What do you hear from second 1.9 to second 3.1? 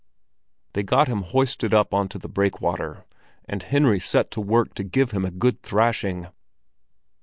on to the breakwater,